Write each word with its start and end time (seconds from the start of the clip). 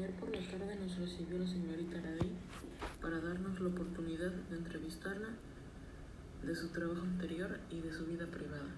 Ayer 0.00 0.12
por 0.12 0.34
la 0.34 0.40
tarde 0.40 0.76
nos 0.76 0.96
recibió 0.96 1.38
la 1.38 1.46
señorita 1.46 1.98
Aradí 1.98 2.32
para 3.02 3.20
darnos 3.20 3.60
la 3.60 3.68
oportunidad 3.68 4.30
de 4.30 4.56
entrevistarla 4.56 5.28
de 6.42 6.56
su 6.56 6.68
trabajo 6.68 7.02
anterior 7.02 7.60
y 7.68 7.80
de 7.80 7.92
su 7.92 8.06
vida 8.06 8.26
privada. 8.28 8.70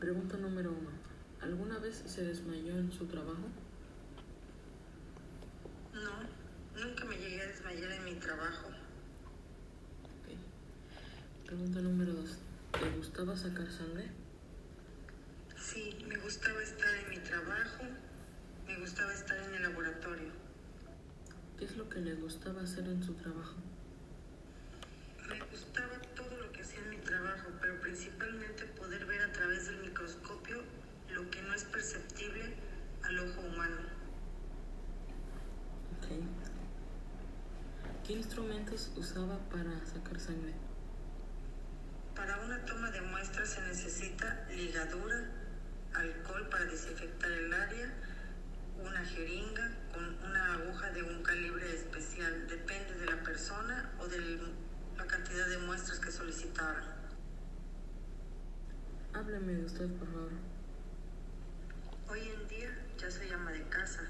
Pregunta 0.00 0.38
número 0.38 0.70
uno. 0.70 0.88
¿Alguna 1.42 1.78
vez 1.78 2.02
se 2.06 2.24
desmayó 2.24 2.78
en 2.78 2.90
su 2.90 3.04
trabajo? 3.04 3.50
No, 5.92 6.82
nunca 6.82 7.04
me 7.04 7.18
llegué 7.18 7.42
a 7.42 7.48
desmayar 7.48 7.92
en 7.92 8.04
mi 8.06 8.14
trabajo. 8.14 8.68
Ok. 10.04 11.44
Pregunta 11.44 11.82
número 11.82 12.14
dos. 12.14 12.38
¿Te 12.72 12.96
gustaba 12.96 13.36
sacar 13.36 13.70
sangre? 13.70 14.10
Sí, 15.58 15.98
me 16.08 16.16
gustaba 16.16 16.62
estar 16.62 16.94
en 16.94 17.10
mi 17.10 17.18
trabajo, 17.18 17.84
me 18.70 18.78
gustaba 18.78 19.12
estar 19.12 19.36
en 19.36 19.54
el 19.54 19.62
laboratorio. 19.64 20.30
¿Qué 21.58 21.64
es 21.64 21.76
lo 21.76 21.88
que 21.88 21.98
le 21.98 22.14
gustaba 22.14 22.62
hacer 22.62 22.86
en 22.86 23.02
su 23.02 23.14
trabajo? 23.14 23.56
Me 25.28 25.40
gustaba 25.50 26.00
todo 26.14 26.36
lo 26.36 26.52
que 26.52 26.62
hacía 26.62 26.78
en 26.80 26.90
mi 26.90 26.98
trabajo, 26.98 27.48
pero 27.60 27.80
principalmente 27.80 28.64
poder 28.66 29.06
ver 29.06 29.22
a 29.22 29.32
través 29.32 29.66
del 29.66 29.78
microscopio 29.78 30.62
lo 31.10 31.28
que 31.30 31.42
no 31.42 31.54
es 31.54 31.64
perceptible 31.64 32.54
al 33.02 33.18
ojo 33.18 33.40
humano. 33.40 33.80
Ok. 35.98 36.06
¿Qué 38.06 38.12
instrumentos 38.12 38.92
usaba 38.96 39.38
para 39.50 39.84
sacar 39.84 40.20
sangre? 40.20 40.54
Para 42.14 42.38
una 42.40 42.64
toma 42.66 42.90
de 42.92 43.00
muestras 43.00 43.48
se 43.50 43.62
necesita 43.62 44.46
ligadura, 44.50 45.28
alcohol 45.94 46.48
para 46.48 46.64
desinfectar 46.66 47.30
el 47.30 47.52
área, 47.52 47.92
una 48.82 49.04
jeringa 49.04 49.70
con 49.92 50.04
una 50.24 50.54
aguja 50.54 50.90
de 50.90 51.02
un 51.02 51.22
calibre 51.22 51.74
especial. 51.74 52.46
Depende 52.48 52.94
de 52.94 53.06
la 53.06 53.22
persona 53.22 53.92
o 53.98 54.06
de 54.06 54.18
la 54.96 55.06
cantidad 55.06 55.48
de 55.48 55.58
muestras 55.58 55.98
que 55.98 56.10
solicitara. 56.10 56.96
Hábleme 59.12 59.54
de 59.54 59.64
usted, 59.64 59.88
por 59.98 60.06
favor. 60.08 60.30
Hoy 62.08 62.20
en 62.28 62.48
día 62.48 62.70
ya 62.98 63.10
soy 63.10 63.30
ama 63.30 63.52
de 63.52 63.62
casa. 63.68 64.02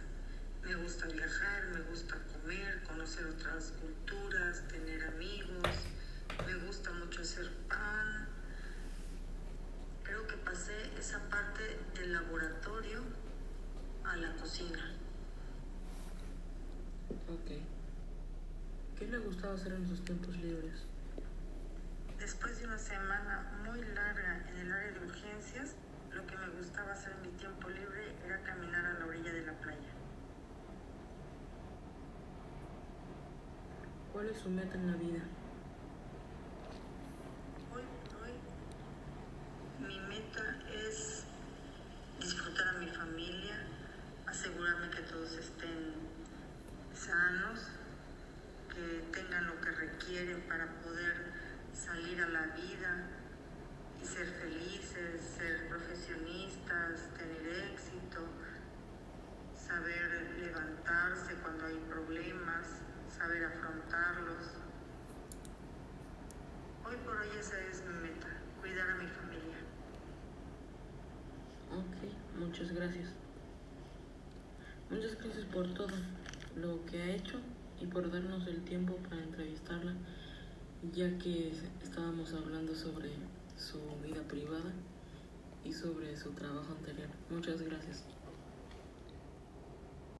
Me 0.62 0.75
gusta 0.75 1.06
viajar, 1.06 1.64
me 1.72 1.81
gusta 1.83 2.16
comer, 2.33 2.83
conocer 2.84 3.27
otras 3.27 3.72
culturas, 3.81 4.69
tener 4.69 5.05
amigos. 5.05 5.69
Me 6.47 6.55
gusta 6.66 6.92
mucho 6.92 7.22
hacer 7.22 7.50
pan. 7.69 8.28
Creo 10.05 10.27
que 10.27 10.37
pasé 10.37 10.75
esa 10.98 11.19
parte 11.31 11.78
del 11.94 12.12
laboratorio 12.12 13.03
a 14.11 14.16
la 14.16 14.33
cocina. 14.33 14.91
Ok. 17.28 17.50
¿Qué 18.98 19.06
le 19.06 19.19
gustaba 19.19 19.55
hacer 19.55 19.72
en 19.72 19.86
sus 19.86 20.05
tiempos 20.05 20.36
libres? 20.36 20.84
Después 22.19 22.58
de 22.58 22.66
una 22.66 22.78
semana 22.78 23.62
muy 23.64 23.81
larga 23.94 24.44
en 24.50 24.56
el 24.58 24.72
área 24.72 24.92
de 24.92 25.06
urgencias, 25.06 25.77
lo 26.12 26.27
que 26.27 26.36
me 26.36 26.48
gustaba 26.50 26.92
hacer 26.92 27.12
en 27.12 27.22
mi 27.22 27.38
tiempo 27.38 27.69
libre 27.69 28.16
era 28.27 28.42
caminar 28.42 28.84
a 28.84 28.98
la 28.98 29.06
orilla 29.06 29.33
de 29.33 29.47
la 29.47 29.53
playa. 29.53 29.91
¿Cuál 34.12 34.28
es 34.28 34.38
su 34.38 34.50
meta 34.50 34.75
en 34.75 34.91
la 34.91 34.97
vida? 34.97 35.22
Hoy 37.72 37.83
hoy, 38.22 39.86
mi 39.86 40.00
meta 40.00 40.58
es 40.69 41.25
disfrutar 42.20 42.69
a 42.69 42.72
mi 42.72 42.88
familia, 42.88 43.59
estén 45.41 45.94
sanos, 46.94 47.58
que 48.69 49.05
tengan 49.10 49.47
lo 49.47 49.60
que 49.60 49.70
requieren 49.70 50.42
para 50.42 50.66
poder 50.82 51.32
salir 51.72 52.20
a 52.22 52.28
la 52.28 52.47
vida 52.48 53.06
y 54.00 54.04
ser 54.04 54.26
felices, 54.26 55.22
ser 55.38 55.69
profesionistas, 55.69 57.09
tener 57.16 57.72
éxito, 57.72 58.20
saber 59.54 60.37
levantarse 60.38 61.34
cuando 61.37 61.66
hay 61.66 61.78
problemas, 61.88 62.66
saber 63.09 63.44
afrontarlos. 63.44 64.44
Hoy 66.84 66.97
por 67.04 67.16
hoy 67.16 67.28
esa 67.38 67.59
es 67.60 67.82
mi 67.86 67.94
meta, 67.94 68.28
cuidar 68.60 68.91
a 68.91 68.94
mi 68.97 69.06
familia. 69.06 69.59
Ok, 71.70 72.38
muchas 72.38 72.72
gracias. 72.72 73.29
Muchas 75.00 75.16
gracias 75.16 75.47
por 75.47 75.66
todo 75.72 75.97
lo 76.56 76.84
que 76.84 77.00
ha 77.00 77.16
hecho 77.16 77.38
y 77.81 77.87
por 77.87 78.12
darnos 78.12 78.47
el 78.47 78.62
tiempo 78.65 78.97
para 79.09 79.22
entrevistarla, 79.22 79.94
ya 80.93 81.16
que 81.16 81.55
estábamos 81.83 82.34
hablando 82.34 82.75
sobre 82.75 83.09
su 83.56 83.78
vida 84.03 84.21
privada 84.28 84.75
y 85.65 85.72
sobre 85.72 86.15
su 86.19 86.33
trabajo 86.33 86.75
anterior. 86.78 87.09
Muchas 87.31 87.62
gracias. 87.62 88.05